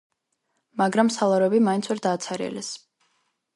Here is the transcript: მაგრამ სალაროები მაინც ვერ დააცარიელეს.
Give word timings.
მაგრამ 0.81 1.11
სალაროები 1.17 1.61
მაინც 1.67 1.91
ვერ 1.93 2.03
დააცარიელეს. 2.09 2.73